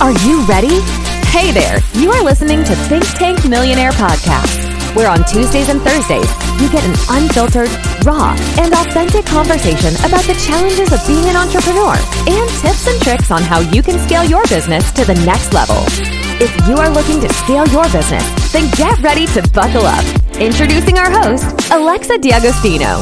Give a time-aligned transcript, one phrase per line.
[0.00, 0.80] Are you ready?
[1.30, 6.28] Hey there, you are listening to Think Tank Millionaire Podcast, where on Tuesdays and Thursdays,
[6.60, 7.70] you get an unfiltered,
[8.04, 11.94] raw, and authentic conversation about the challenges of being an entrepreneur
[12.28, 15.78] and tips and tricks on how you can scale your business to the next level.
[16.38, 20.04] If you are looking to scale your business, then get ready to buckle up.
[20.36, 23.00] Introducing our host, Alexa D'Agostino.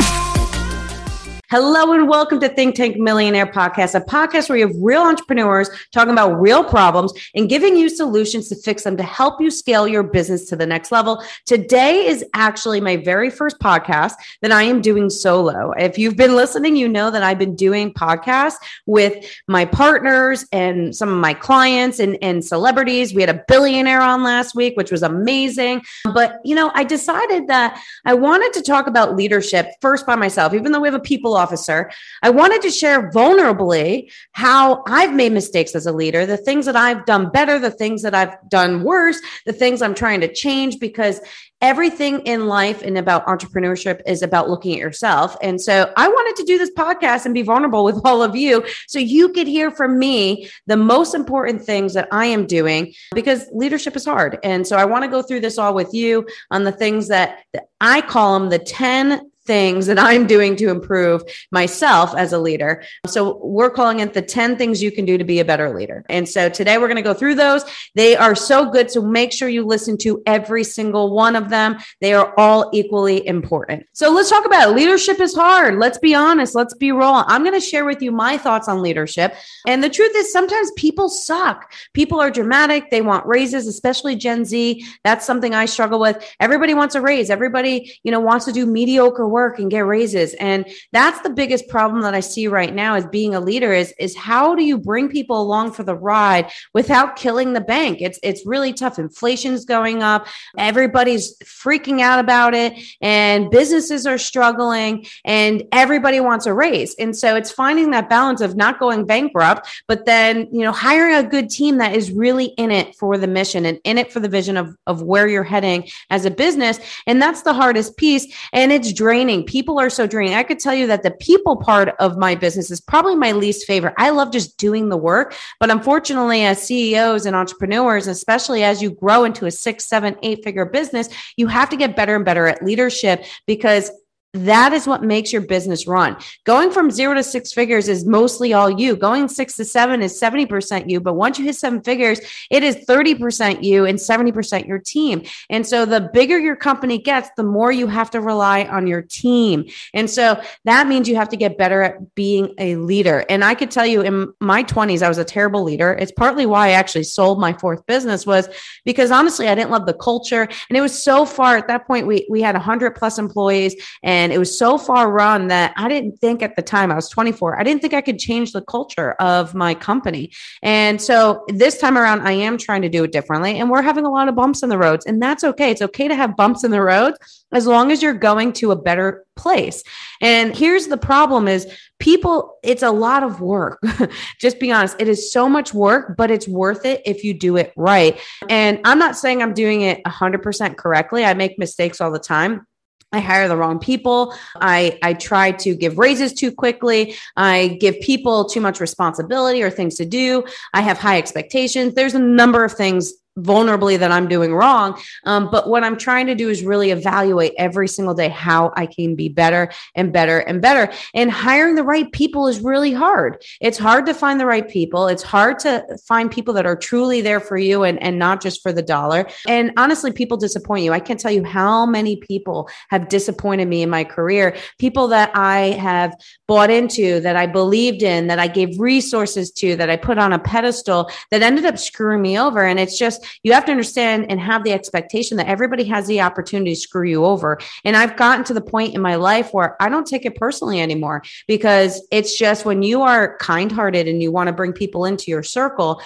[1.53, 5.69] Hello and welcome to Think Tank Millionaire Podcast, a podcast where you have real entrepreneurs
[5.93, 9.87] talking about real problems and giving you solutions to fix them to help you scale
[9.87, 11.23] your business to the next level.
[11.45, 15.73] Today is actually my very first podcast that I am doing solo.
[15.73, 20.97] If you've been listening, you know that I've been doing podcasts with my partners and
[20.97, 23.13] some of my clients and, and celebrities.
[23.13, 25.83] We had a billionaire on last week, which was amazing.
[26.15, 30.55] But, you know, I decided that I wanted to talk about leadership first by myself,
[30.55, 31.91] even though we have a people officer.
[32.23, 36.77] I wanted to share vulnerably how I've made mistakes as a leader, the things that
[36.77, 40.79] I've done better, the things that I've done worse, the things I'm trying to change
[40.79, 41.21] because
[41.63, 45.37] everything in life and about entrepreneurship is about looking at yourself.
[45.43, 48.65] And so I wanted to do this podcast and be vulnerable with all of you
[48.89, 53.49] so you could hear from me the most important things that I am doing because
[53.53, 54.39] leadership is hard.
[54.43, 57.39] And so I want to go through this all with you on the things that,
[57.53, 62.39] that I call them the 10 things that I'm doing to improve myself as a
[62.39, 62.85] leader.
[63.07, 66.05] So we're calling it the 10 things you can do to be a better leader.
[66.09, 67.65] And so today we're going to go through those.
[67.95, 68.91] They are so good.
[68.91, 71.77] So make sure you listen to every single one of them.
[72.01, 73.87] They are all equally important.
[73.93, 74.77] So let's talk about it.
[74.77, 75.79] Leadership is hard.
[75.79, 76.55] Let's be honest.
[76.55, 77.25] Let's be raw.
[77.27, 79.35] I'm going to share with you my thoughts on leadership.
[79.67, 81.73] And the truth is sometimes people suck.
[81.95, 82.91] People are dramatic.
[82.91, 84.85] They want raises, especially Gen Z.
[85.05, 86.25] That's something I struggle with.
[86.39, 87.31] Everybody wants a raise.
[87.31, 90.35] Everybody, you know, wants to do mediocre work and get raises.
[90.35, 93.93] And that's the biggest problem that I see right now as being a leader is,
[93.99, 97.99] is how do you bring people along for the ride without killing the bank?
[98.01, 98.99] It's, it's really tough.
[98.99, 100.27] Inflation's going up.
[100.59, 106.95] Everybody's freaking out about it and businesses are struggling and everybody wants a raise.
[106.97, 111.15] And so it's finding that balance of not going bankrupt, but then, you know, hiring
[111.15, 114.21] a good team that is really in it for the mission and in it for
[114.21, 116.79] the vision of, of where you're heading as a business.
[117.07, 118.27] And that's the hardest piece.
[118.53, 119.45] And it's draining draining.
[119.45, 120.35] People are so draining.
[120.35, 123.67] I could tell you that the people part of my business is probably my least
[123.67, 123.95] favorite.
[123.97, 125.37] I love just doing the work.
[125.61, 130.43] But unfortunately, as CEOs and entrepreneurs, especially as you grow into a six, seven, eight
[130.43, 133.93] figure business, you have to get better and better at leadership because
[134.35, 136.17] that is what makes your business run.
[136.45, 138.97] Going from zero to six figures is mostly all you.
[138.97, 141.01] Going six to seven is 70% you.
[141.01, 142.19] But once you hit seven figures,
[142.51, 145.23] it is 30% you and 70% your team.
[145.51, 149.03] And so the bigger your company gets, the more you have to rely on your
[149.03, 149.67] team.
[149.93, 153.27] And so that means you have to get better at being a leader.
[153.29, 155.93] And I could tell you in my 20s, I was a terrible leader.
[155.93, 158.49] It's partly why I actually sold my fourth business was
[158.87, 160.49] because honestly, I didn't love the culture.
[160.71, 164.22] And it was so far at that point, we, we had 100 plus employees and
[164.23, 167.09] and it was so far run that I didn't think at the time, I was
[167.09, 170.31] 24, I didn't think I could change the culture of my company.
[170.63, 173.59] And so this time around, I am trying to do it differently.
[173.59, 175.07] And we're having a lot of bumps in the roads.
[175.07, 175.73] And that's okay.
[175.73, 177.19] It's okay to have bumps in the roads
[177.51, 179.83] as long as you're going to a better place.
[180.21, 181.67] And here's the problem is
[181.99, 183.83] people, it's a lot of work.
[184.39, 184.95] Just be honest.
[185.01, 188.21] It is so much work, but it's worth it if you do it right.
[188.49, 191.25] And I'm not saying I'm doing it 100% correctly.
[191.25, 192.69] I make mistakes all the time.
[193.13, 194.35] I hire the wrong people.
[194.57, 197.15] I, I try to give raises too quickly.
[197.37, 200.45] I give people too much responsibility or things to do.
[200.73, 201.95] I have high expectations.
[201.95, 205.01] There's a number of things vulnerably that I'm doing wrong.
[205.25, 208.87] Um, but what I'm trying to do is really evaluate every single day how I
[208.87, 210.93] can be better and better and better.
[211.15, 213.43] And hiring the right people is really hard.
[213.61, 215.07] It's hard to find the right people.
[215.07, 218.63] It's hard to find people that are truly there for you and, and not just
[218.63, 219.27] for the dollar.
[219.49, 220.93] And honestly, people disappoint you.
[220.93, 224.57] I can't tell you how many people have disappointed me in my career.
[224.79, 226.15] People that I have
[226.47, 230.35] bought into, that I believed in, that I gave resources to, that I put on
[230.35, 232.65] a pedestal that ended up screwing me over.
[232.65, 236.21] And it's just, you have to understand and have the expectation that everybody has the
[236.21, 237.59] opportunity to screw you over.
[237.85, 240.81] And I've gotten to the point in my life where I don't take it personally
[240.81, 245.05] anymore because it's just when you are kind hearted and you want to bring people
[245.05, 246.01] into your circle,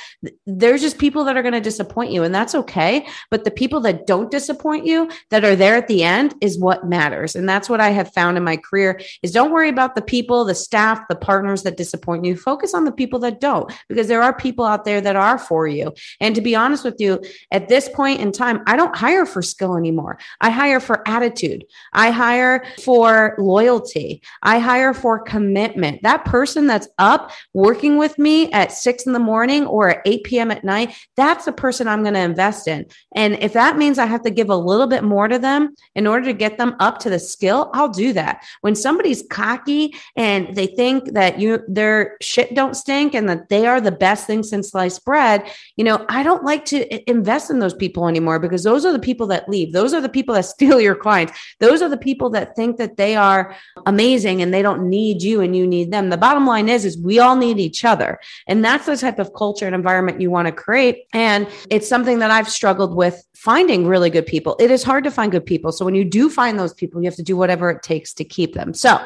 [0.47, 2.23] there's just people that are going to disappoint you.
[2.23, 3.07] And that's okay.
[3.31, 6.87] But the people that don't disappoint you, that are there at the end, is what
[6.87, 7.37] matters.
[7.37, 10.45] And that's what I have found in my career is don't worry about the people,
[10.45, 12.37] the staff, the partners that disappoint you.
[12.37, 15.67] Focus on the people that don't, because there are people out there that are for
[15.67, 15.93] you.
[16.21, 17.06] And to be honest with you,
[17.51, 20.19] at this point in time, I don't hire for skill anymore.
[20.41, 21.65] I hire for attitude.
[21.93, 24.23] I hire for loyalty.
[24.43, 26.03] I hire for commitment.
[26.03, 30.25] That person that's up working with me at six in the morning or at 8
[30.25, 30.51] p.m.
[30.51, 32.87] at night, that's the person I'm going to invest in.
[33.15, 36.07] And if that means I have to give a little bit more to them in
[36.07, 38.45] order to get them up to the skill, I'll do that.
[38.61, 43.67] When somebody's cocky and they think that you their shit don't stink and that they
[43.67, 47.59] are the best thing since sliced bread, you know, I don't like to invest in
[47.59, 49.73] those people anymore because those are the people that leave.
[49.73, 51.33] Those are the people that steal your clients.
[51.61, 53.55] Those are the people that think that they are
[53.87, 56.11] amazing and they don't need you and you need them.
[56.11, 58.19] The bottom line is is we all need each other.
[58.47, 61.07] And that's the type of culture and environment you want to create.
[61.13, 64.57] And it's something that I've struggled with finding really good people.
[64.59, 65.71] It is hard to find good people.
[65.71, 68.25] So when you do find those people, you have to do whatever it takes to
[68.25, 68.75] keep them.
[68.75, 68.99] So,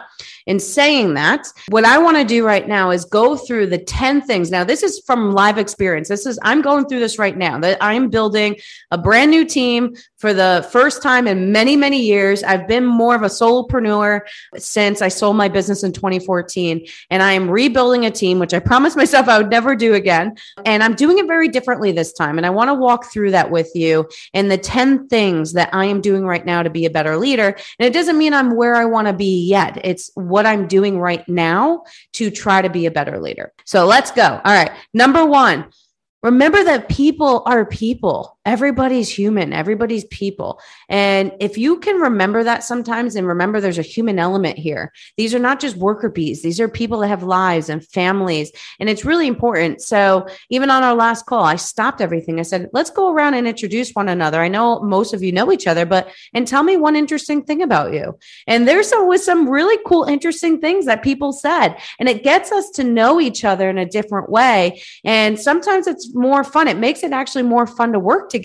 [0.46, 4.22] in saying that, what I want to do right now is go through the 10
[4.22, 4.50] things.
[4.50, 6.08] Now, this is from live experience.
[6.08, 7.58] This is I'm going through this right now.
[7.81, 8.56] I'm building
[8.91, 12.43] a brand new team for the first time in many, many years.
[12.43, 14.21] I've been more of a solopreneur
[14.56, 18.59] since I sold my business in 2014, and I am rebuilding a team, which I
[18.59, 20.37] promised myself I would never do again.
[20.65, 22.37] And I'm doing it very differently this time.
[22.37, 25.87] And I want to walk through that with you and the 10 things that I
[25.87, 27.56] am doing right now to be a better leader.
[27.79, 29.81] And it doesn't mean I'm where I want to be yet.
[29.85, 31.85] It's what I'm doing right now
[32.15, 33.53] to try to be a better leader.
[33.65, 34.41] So let's go.
[34.44, 34.71] All right.
[34.93, 35.67] Number one,
[36.22, 39.52] remember that people are people everybody's human.
[39.52, 40.60] Everybody's people.
[40.88, 45.34] And if you can remember that sometimes and remember there's a human element here these
[45.34, 46.42] are not just worker bees.
[46.42, 48.50] These are people that have lives and families.
[48.78, 49.82] And it's really important.
[49.82, 52.40] So even on our last call i stopped everything.
[52.40, 54.40] I said let's go around and introduce one another.
[54.40, 57.62] I know most of you know each other but and tell me one interesting thing
[57.62, 58.19] about you.
[58.46, 61.76] And there's always some really cool interesting things that people said.
[61.98, 64.82] And it gets us to know each other in a different way.
[65.04, 66.69] And sometimes it's more fun.
[66.69, 68.39] It makes it actually more fun to work together.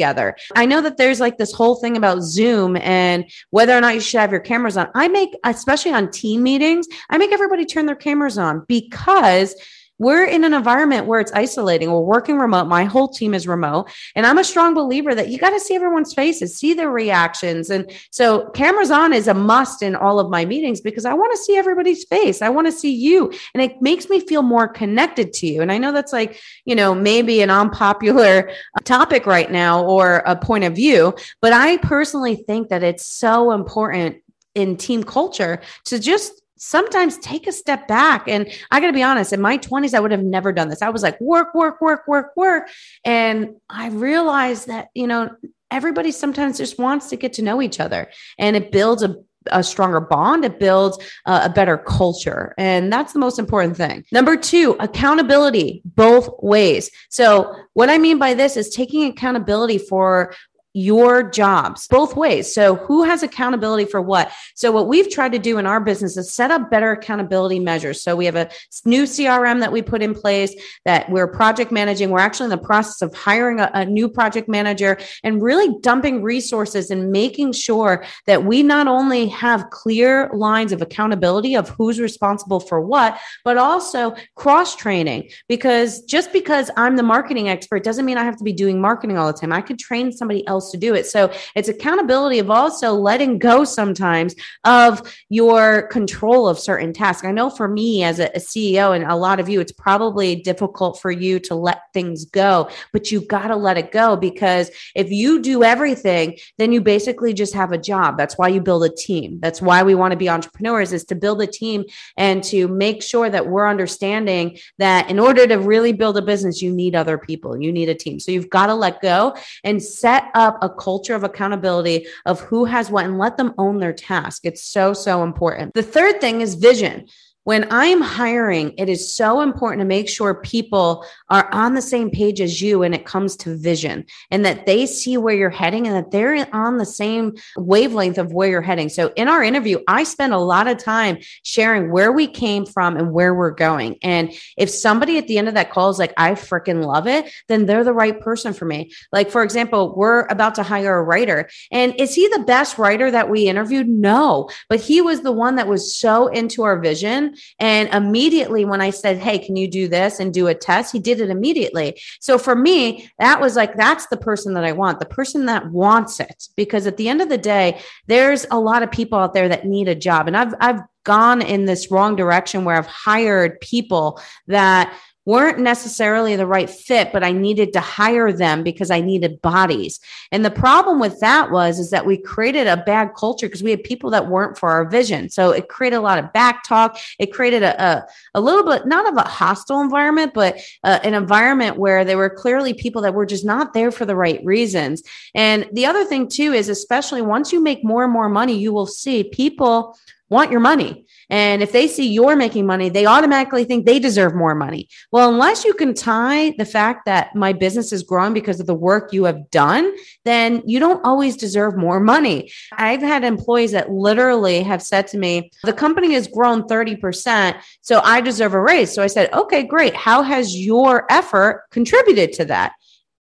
[0.55, 4.01] I know that there's like this whole thing about Zoom and whether or not you
[4.01, 4.89] should have your cameras on.
[4.95, 9.55] I make, especially on team meetings, I make everybody turn their cameras on because
[9.97, 11.91] we're in an environment where it's isolating.
[11.91, 12.65] We're working remote.
[12.65, 13.89] My whole team is remote.
[14.15, 17.69] And I'm a strong believer that you got to see everyone's faces, see their reactions.
[17.69, 21.31] And so cameras on is a must in all of my meetings because I want
[21.33, 22.41] to see everybody's face.
[22.41, 23.31] I want to see you.
[23.53, 25.61] And it makes me feel more connected to you.
[25.61, 30.17] And I know that's like, you know, maybe an unpopular uh, topic right now or
[30.25, 34.17] a point of view, but I personally think that it's so important
[34.55, 38.27] in team culture to just sometimes take a step back.
[38.27, 40.81] And I got to be honest, in my 20s, I would have never done this.
[40.81, 42.69] I was like, work, work, work, work, work.
[43.03, 45.29] And I realized that, you know,
[45.71, 49.15] everybody sometimes just wants to get to know each other and it builds a
[49.51, 50.43] a stronger bond.
[50.43, 52.53] It builds a better culture.
[52.57, 54.03] And that's the most important thing.
[54.11, 56.89] Number two, accountability both ways.
[57.09, 60.33] So, what I mean by this is taking accountability for
[60.75, 62.53] your jobs both ways.
[62.53, 64.31] So, who has accountability for what?
[64.55, 68.03] So, what we've tried to do in our business is set up better accountability measures.
[68.03, 68.49] So, we have a
[68.83, 72.09] new CRM that we put in place that we're project managing.
[72.09, 76.21] We're actually in the process of hiring a, a new project manager and really dumping
[76.21, 82.01] resources and making sure that we not only have clear lines of accountability of who's
[82.01, 85.29] responsible for what, but also cross training.
[85.47, 89.17] Because just because I'm the marketing expert doesn't mean I have to be doing marketing
[89.17, 89.53] all the time.
[89.53, 91.05] I could train somebody else to do it.
[91.05, 97.25] So it's accountability of also letting go sometimes of your control of certain tasks.
[97.25, 100.35] I know for me as a, a CEO and a lot of you, it's probably
[100.35, 104.69] difficult for you to let things go, but you got to let it go because
[104.95, 108.17] if you do everything, then you basically just have a job.
[108.17, 109.39] That's why you build a team.
[109.41, 111.85] That's why we want to be entrepreneurs is to build a team
[112.17, 116.61] and to make sure that we're understanding that in order to really build a business,
[116.61, 118.19] you need other people, you need a team.
[118.19, 122.39] So you've got to let go and set up up a culture of accountability of
[122.41, 124.41] who has what and let them own their task.
[124.43, 125.73] It's so, so important.
[125.73, 127.07] The third thing is vision
[127.45, 132.09] when I'm hiring, it is so important to make sure people are on the same
[132.09, 135.85] page as you when it comes to vision and that they see where you're heading
[135.85, 138.89] and that they're on the same wavelength of where you're heading.
[138.89, 142.97] So in our interview, I spent a lot of time sharing where we came from
[142.97, 143.97] and where we're going.
[144.01, 147.31] And if somebody at the end of that call is like, I freaking love it,
[147.47, 148.91] then they're the right person for me.
[149.11, 151.47] Like, for example, we're about to hire a writer.
[151.71, 153.87] And is he the best writer that we interviewed?
[153.87, 158.81] No, but he was the one that was so into our vision and immediately when
[158.81, 160.91] I said, Hey, can you do this and do a test?
[160.91, 161.99] He did it immediately.
[162.19, 165.71] So for me, that was like, that's the person that I want, the person that
[165.71, 166.47] wants it.
[166.55, 169.65] Because at the end of the day, there's a lot of people out there that
[169.65, 170.27] need a job.
[170.27, 176.35] And I've, I've gone in this wrong direction where I've hired people that weren't necessarily
[176.35, 179.99] the right fit, but I needed to hire them because I needed bodies.
[180.31, 183.71] And the problem with that was is that we created a bad culture because we
[183.71, 185.29] had people that weren't for our vision.
[185.29, 186.99] So it created a lot of back talk.
[187.17, 191.15] It created a, a, a little bit, not of a hostile environment, but uh, an
[191.15, 195.01] environment where there were clearly people that were just not there for the right reasons.
[195.33, 198.71] And the other thing too is especially once you make more and more money, you
[198.71, 199.97] will see people
[200.29, 201.05] want your money.
[201.29, 204.89] And if they see you're making money, they automatically think they deserve more money.
[205.11, 208.75] Well, unless you can tie the fact that my business is growing because of the
[208.75, 209.91] work you have done,
[210.23, 212.51] then you don't always deserve more money.
[212.73, 218.01] I've had employees that literally have said to me, the company has grown 30%, so
[218.03, 218.93] I deserve a raise.
[218.93, 219.95] So I said, okay, great.
[219.95, 222.73] How has your effort contributed to that?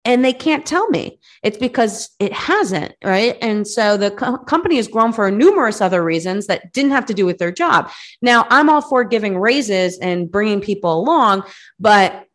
[0.05, 3.37] and they can't tell me it's because it hasn't right?
[3.41, 7.15] And so the co- company has grown for numerous other reasons that didn't have to
[7.15, 7.91] do with their job.
[8.23, 11.45] Now i'm all for giving raises and bringing people along
[11.79, 12.27] but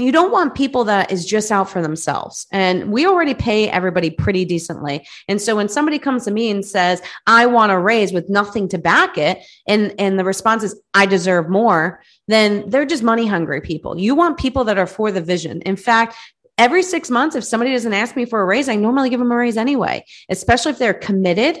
[0.00, 2.46] you don't want people that is just out for themselves.
[2.50, 5.06] And we already pay everybody pretty decently.
[5.28, 8.68] And so when somebody comes to me and says i want a raise with nothing
[8.68, 13.26] to back it and and the response is i deserve more then they're just money
[13.26, 13.98] hungry people.
[13.98, 15.62] You want people that are for the vision.
[15.62, 16.14] In fact
[16.60, 19.32] every six months, if somebody doesn't ask me for a raise, I normally give them
[19.32, 21.58] a raise anyway, especially if they're committed.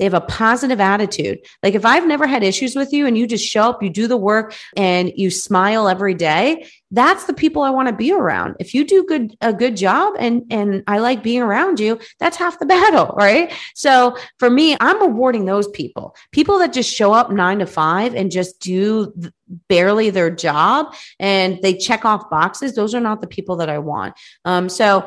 [0.00, 1.40] They have a positive attitude.
[1.62, 4.06] Like if I've never had issues with you and you just show up, you do
[4.06, 8.56] the work and you smile every day, that's the people I want to be around.
[8.58, 12.38] If you do good a good job and and I like being around you, that's
[12.38, 13.52] half the battle, right?
[13.74, 16.16] So for me, I'm rewarding those people.
[16.32, 19.12] People that just show up 9 to 5 and just do
[19.68, 23.78] barely their job and they check off boxes, those are not the people that I
[23.78, 24.14] want.
[24.46, 25.06] Um, so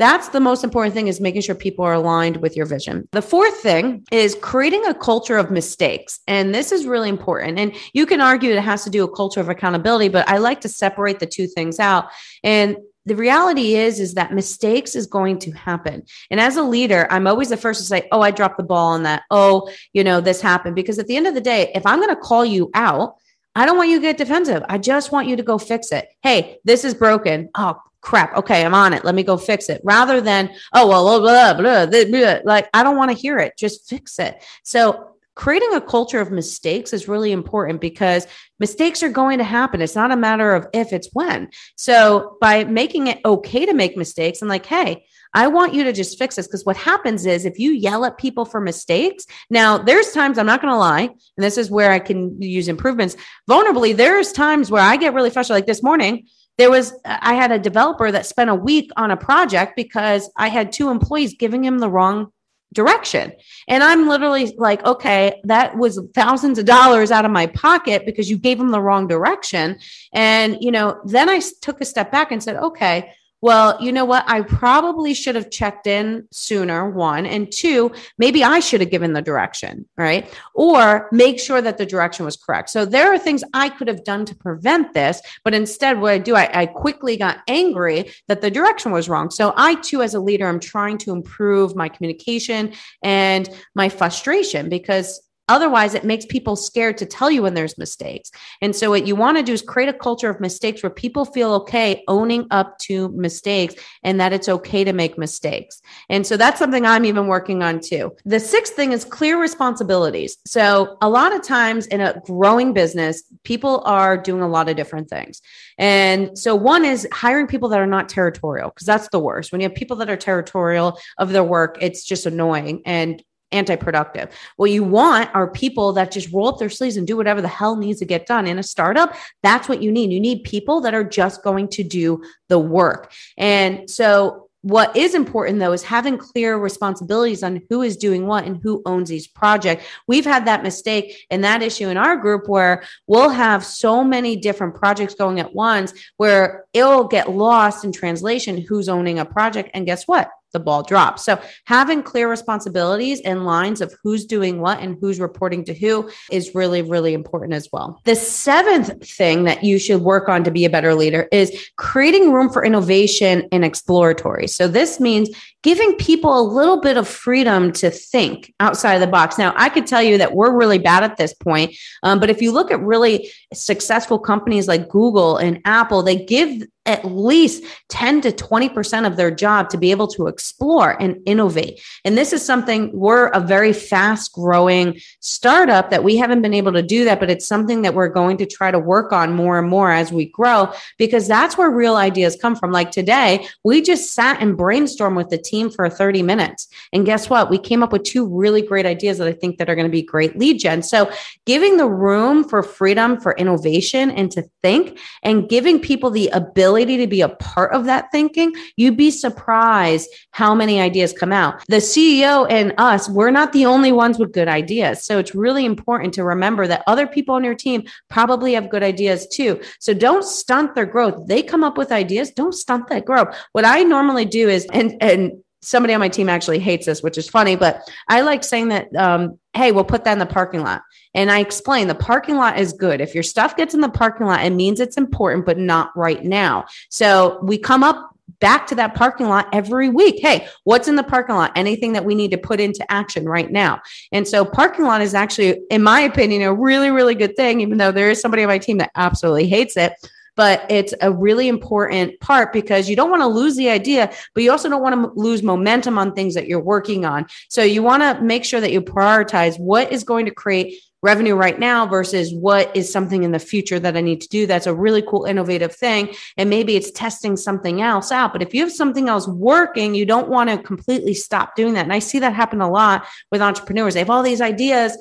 [0.00, 3.06] that's the most important thing is making sure people are aligned with your vision.
[3.12, 6.20] The fourth thing is creating a culture of mistakes.
[6.26, 7.58] And this is really important.
[7.58, 10.62] And you can argue it has to do a culture of accountability, but I like
[10.62, 12.06] to separate the two things out.
[12.42, 17.08] And the reality is is that mistakes is going to happen and as a leader
[17.10, 20.04] i'm always the first to say oh i dropped the ball on that oh you
[20.04, 22.44] know this happened because at the end of the day if i'm going to call
[22.44, 23.14] you out
[23.56, 24.62] I don't want you to get defensive.
[24.68, 26.08] I just want you to go fix it.
[26.22, 27.48] Hey, this is broken.
[27.56, 28.36] Oh, crap.
[28.36, 29.04] Okay, I'm on it.
[29.04, 29.80] Let me go fix it.
[29.84, 32.38] Rather than, oh, well, blah, blah, blah, blah.
[32.44, 33.54] like, I don't want to hear it.
[33.58, 34.42] Just fix it.
[34.62, 38.26] So, creating a culture of mistakes is really important because
[38.58, 39.80] mistakes are going to happen.
[39.80, 41.50] It's not a matter of if, it's when.
[41.76, 45.92] So, by making it okay to make mistakes, I'm like, hey, I want you to
[45.92, 49.78] just fix this because what happens is if you yell at people for mistakes, now
[49.78, 53.16] there's times I'm not going to lie, and this is where I can use improvements
[53.48, 53.96] vulnerably.
[53.96, 55.60] There's times where I get really frustrated.
[55.60, 56.26] Like this morning,
[56.60, 60.48] there was i had a developer that spent a week on a project because i
[60.48, 62.30] had two employees giving him the wrong
[62.72, 63.32] direction.
[63.66, 68.30] And i'm literally like okay that was thousands of dollars out of my pocket because
[68.30, 69.78] you gave him the wrong direction.
[70.12, 73.12] And you know then i took a step back and said okay
[73.42, 74.24] well, you know what?
[74.26, 77.24] I probably should have checked in sooner, one.
[77.24, 80.32] And two, maybe I should have given the direction, right?
[80.54, 82.68] Or make sure that the direction was correct.
[82.70, 85.22] So there are things I could have done to prevent this.
[85.42, 89.30] But instead, what I do, I, I quickly got angry that the direction was wrong.
[89.30, 94.68] So I, too, as a leader, am trying to improve my communication and my frustration
[94.68, 95.20] because
[95.50, 98.30] Otherwise, it makes people scared to tell you when there's mistakes.
[98.62, 101.24] And so, what you want to do is create a culture of mistakes where people
[101.24, 105.82] feel okay owning up to mistakes and that it's okay to make mistakes.
[106.08, 108.14] And so, that's something I'm even working on too.
[108.24, 110.38] The sixth thing is clear responsibilities.
[110.46, 114.76] So, a lot of times in a growing business, people are doing a lot of
[114.76, 115.42] different things.
[115.78, 119.50] And so, one is hiring people that are not territorial, because that's the worst.
[119.50, 122.82] When you have people that are territorial of their work, it's just annoying.
[122.86, 123.20] And
[123.52, 124.28] anti-productive.
[124.56, 127.48] What you want are people that just roll up their sleeves and do whatever the
[127.48, 128.46] hell needs to get done.
[128.46, 130.12] In a startup, that's what you need.
[130.12, 133.12] You need people that are just going to do the work.
[133.36, 138.44] And so what is important though is having clear responsibilities on who is doing what
[138.44, 139.82] and who owns each project.
[140.06, 144.36] We've had that mistake and that issue in our group where we'll have so many
[144.36, 149.70] different projects going at once where it'll get lost in translation who's owning a project.
[149.72, 150.30] And guess what?
[150.52, 151.24] The ball drops.
[151.24, 156.10] So having clear responsibilities and lines of who's doing what and who's reporting to who
[156.30, 158.00] is really, really important as well.
[158.04, 162.32] The seventh thing that you should work on to be a better leader is creating
[162.32, 164.46] room for innovation and exploratory.
[164.46, 165.30] So this means
[165.62, 169.36] giving people a little bit of freedom to think outside of the box.
[169.36, 172.40] Now, I could tell you that we're really bad at this point, um, but if
[172.40, 178.22] you look at really successful companies like Google and Apple, they give at least 10
[178.22, 181.82] to 20% of their job to be able to explore and innovate.
[182.02, 186.72] And this is something we're a very fast growing startup that we haven't been able
[186.72, 189.58] to do that, but it's something that we're going to try to work on more
[189.58, 192.72] and more as we grow because that's where real ideas come from.
[192.72, 196.68] Like today, we just sat and brainstormed with the team for 30 minutes.
[196.94, 197.50] And guess what?
[197.50, 199.92] We came up with two really great ideas that I think that are going to
[199.92, 200.82] be great lead gen.
[200.82, 201.12] So
[201.44, 206.96] giving the room for freedom for innovation and to think and giving people the ability
[206.96, 211.64] to be a part of that thinking, you'd be surprised how many ideas come out.
[211.66, 215.04] The CEO and us, we're not the only ones with good ideas.
[215.04, 218.82] So it's really important to remember that other people on your team probably have good
[218.82, 219.60] ideas too.
[219.80, 221.26] So don't stunt their growth.
[221.26, 223.36] They come up with ideas, don't stunt that growth.
[223.52, 225.32] What I normally do is, and, and,
[225.62, 228.94] somebody on my team actually hates this, which is funny, but I like saying that,
[228.96, 230.82] um, hey, we'll put that in the parking lot.
[231.12, 233.00] And I explain the parking lot is good.
[233.00, 236.24] If your stuff gets in the parking lot, it means it's important, but not right
[236.24, 236.66] now.
[236.88, 238.09] So we come up
[238.40, 240.18] back to that parking lot every week.
[240.20, 241.52] Hey, what's in the parking lot?
[241.56, 243.80] Anything that we need to put into action right now.
[244.12, 247.78] And so parking lot is actually, in my opinion, a really, really good thing, even
[247.78, 249.92] though there is somebody on my team that absolutely hates it
[250.36, 254.42] but it's a really important part because you don't want to lose the idea, but
[254.42, 257.26] you also don't want to lose momentum on things that you're working on.
[257.48, 261.34] So you want to make sure that you prioritize what is going to create revenue
[261.34, 264.46] right now versus what is something in the future that I need to do.
[264.46, 266.14] That's a really cool, innovative thing.
[266.36, 268.32] And maybe it's testing something else out.
[268.32, 271.84] But if you have something else working, you don't want to completely stop doing that.
[271.84, 273.94] And I see that happen a lot with entrepreneurs.
[273.94, 274.96] They have all these ideas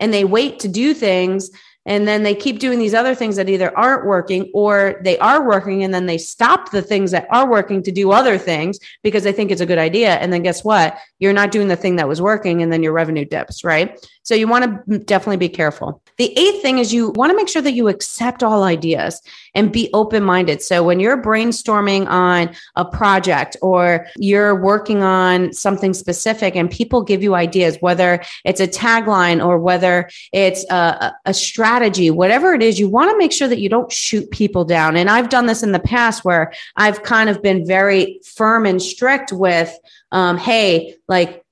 [0.00, 1.50] and they wait to do things
[1.86, 5.46] and then they keep doing these other things that either aren't working or they are
[5.46, 9.24] working and then they stop the things that are working to do other things because
[9.24, 10.14] they think it's a good idea.
[10.16, 10.96] And then guess what?
[11.18, 13.98] You're not doing the thing that was working and then your revenue dips right?
[14.24, 16.00] So you want to definitely be careful.
[16.16, 19.20] The eighth thing is you want to make sure that you accept all ideas
[19.54, 25.52] and be open minded so when you're brainstorming on a project or you're working on
[25.52, 31.12] something specific and people give you ideas whether it's a tagline or whether it's a,
[31.26, 34.30] a strategy strategy, whatever it is, you want to make sure that you don't shoot
[34.30, 34.94] people down.
[34.94, 38.80] And I've done this in the past where I've kind of been very firm and
[38.80, 39.74] strict with,
[40.10, 41.42] um, hey, like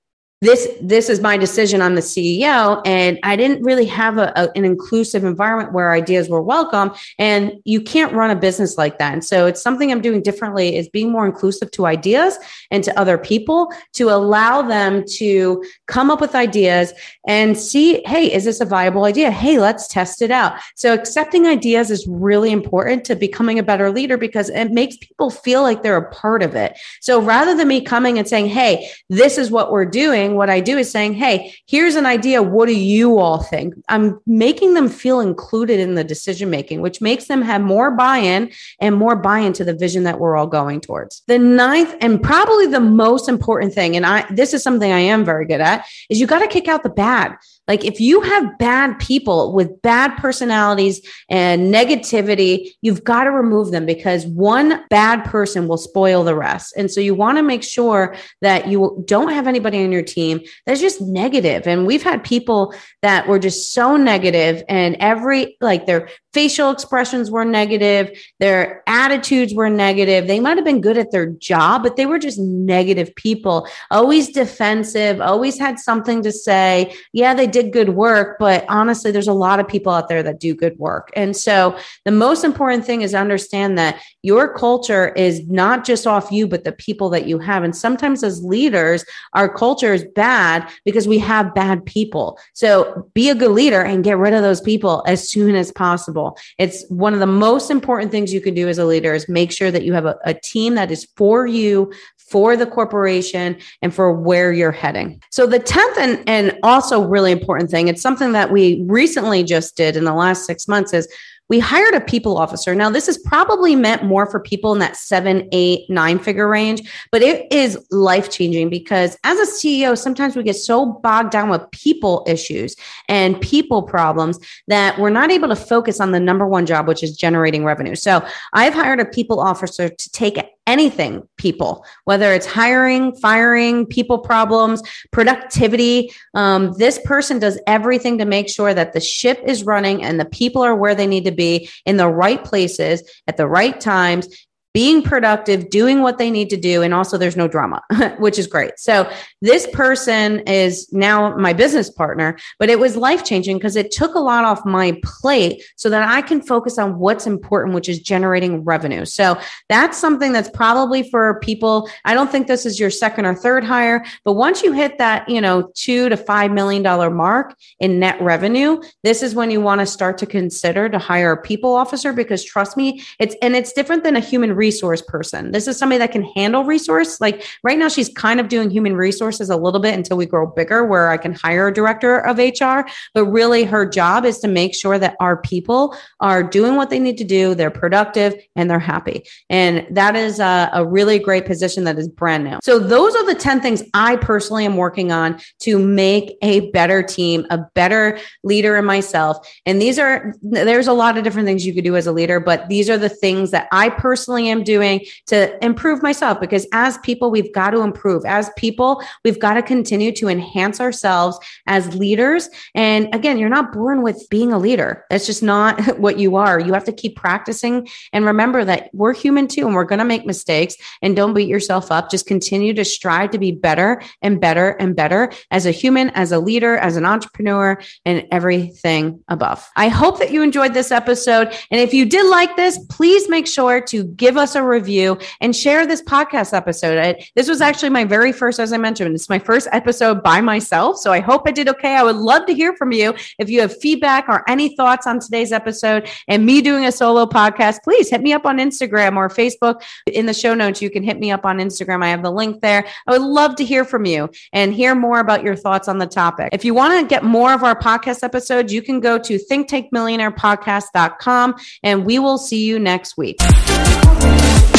[0.42, 1.82] this this is my decision.
[1.82, 6.28] I'm the ceo and i didn't really have a, a, an inclusive environment where ideas
[6.28, 9.12] were welcome and you can't run a business like that.
[9.12, 12.38] And so it's something i'm doing differently is being more inclusive to ideas
[12.70, 16.94] and to other people to allow them to come up with ideas
[17.26, 19.30] and see hey is this a viable idea?
[19.30, 20.54] Hey let's test it out.
[20.74, 25.28] So accepting ideas is really important to becoming a better leader because it makes people
[25.30, 26.78] feel like they're a part of it.
[27.00, 30.50] So rather than me coming and saying hey this is what we're doing doing, what
[30.50, 32.42] I do is saying, Hey, here's an idea.
[32.42, 33.74] What do you all think?
[33.88, 38.18] I'm making them feel included in the decision making, which makes them have more buy
[38.18, 41.22] in and more buy into the vision that we're all going towards.
[41.26, 45.24] The ninth and probably the most important thing, and I, this is something I am
[45.24, 47.36] very good at, is you got to kick out the bad.
[47.70, 53.70] Like if you have bad people with bad personalities and negativity, you've got to remove
[53.70, 56.74] them because one bad person will spoil the rest.
[56.76, 60.40] And so you want to make sure that you don't have anybody on your team
[60.66, 61.68] that's just negative.
[61.68, 67.30] And we've had people that were just so negative and every like their facial expressions
[67.30, 70.26] were negative, their attitudes were negative.
[70.26, 74.28] They might have been good at their job, but they were just negative people, always
[74.28, 76.94] defensive, always had something to say.
[77.12, 80.38] Yeah, they did good work, but honestly, there's a lot of people out there that
[80.38, 81.10] do good work.
[81.16, 86.06] And so the most important thing is to understand that your culture is not just
[86.06, 87.64] off you, but the people that you have.
[87.64, 92.38] And sometimes as leaders, our culture is bad because we have bad people.
[92.52, 96.19] So be a good leader and get rid of those people as soon as possible.
[96.58, 99.52] It's one of the most important things you can do as a leader is make
[99.52, 101.92] sure that you have a, a team that is for you,
[102.30, 105.20] for the corporation and for where you're heading.
[105.30, 109.76] So the 10th and, and also really important thing, it's something that we recently just
[109.76, 111.12] did in the last six months is
[111.50, 112.74] we hired a people officer.
[112.74, 116.88] Now, this is probably meant more for people in that seven, eight, nine figure range,
[117.10, 121.50] but it is life changing because as a CEO, sometimes we get so bogged down
[121.50, 122.76] with people issues
[123.08, 127.02] and people problems that we're not able to focus on the number one job, which
[127.02, 127.96] is generating revenue.
[127.96, 134.18] So I've hired a people officer to take anything people, whether it's hiring, firing, people
[134.18, 136.12] problems, productivity.
[136.34, 140.24] Um, this person does everything to make sure that the ship is running and the
[140.24, 144.28] people are where they need to be in the right places at the right times
[144.72, 146.82] being productive, doing what they need to do.
[146.82, 147.82] And also, there's no drama,
[148.18, 148.78] which is great.
[148.78, 153.90] So, this person is now my business partner, but it was life changing because it
[153.90, 157.88] took a lot off my plate so that I can focus on what's important, which
[157.88, 159.04] is generating revenue.
[159.04, 161.88] So, that's something that's probably for people.
[162.04, 165.28] I don't think this is your second or third hire, but once you hit that,
[165.28, 169.60] you know, two to five million dollar mark in net revenue, this is when you
[169.60, 173.56] want to start to consider to hire a people officer because trust me, it's and
[173.56, 175.52] it's different than a human resource person.
[175.52, 177.18] This is somebody that can handle resource.
[177.18, 180.46] Like right now, she's kind of doing human resources a little bit until we grow
[180.46, 182.86] bigger, where I can hire a director of HR.
[183.14, 186.98] But really, her job is to make sure that our people are doing what they
[186.98, 189.24] need to do, they're productive, and they're happy.
[189.48, 192.58] And that is a, a really great position that is brand new.
[192.62, 197.02] So those are the 10 things I personally am working on to make a better
[197.02, 199.38] team, a better leader in myself.
[199.64, 202.40] And these are, there's a lot of different things you could do as a leader,
[202.40, 206.98] but these are the things that I personally am doing to improve myself because as
[206.98, 208.24] people, we've got to improve.
[208.24, 212.48] As people, we've got to continue to enhance ourselves as leaders.
[212.74, 215.04] And again, you're not born with being a leader.
[215.10, 216.60] That's just not what you are.
[216.60, 220.04] You have to keep practicing and remember that we're human too, and we're going to
[220.04, 222.10] make mistakes and don't beat yourself up.
[222.10, 226.32] Just continue to strive to be better and better and better as a human, as
[226.32, 229.68] a leader, as an entrepreneur, and everything above.
[229.76, 231.48] I hope that you enjoyed this episode.
[231.70, 235.54] And if you did like this, please make sure to give us a review and
[235.54, 236.98] share this podcast episode.
[236.98, 240.40] I, this was actually my very first, as I mentioned, it's my first episode by
[240.40, 240.98] myself.
[240.98, 241.94] So I hope I did okay.
[241.94, 243.14] I would love to hear from you.
[243.38, 247.26] If you have feedback or any thoughts on today's episode and me doing a solo
[247.26, 249.82] podcast, please hit me up on Instagram or Facebook.
[250.06, 252.02] In the show notes, you can hit me up on Instagram.
[252.02, 252.86] I have the link there.
[253.06, 256.06] I would love to hear from you and hear more about your thoughts on the
[256.06, 256.50] topic.
[256.52, 261.54] If you want to get more of our podcast episodes, you can go to thinktankmillionairepodcast.com
[261.82, 263.36] and we will see you next week.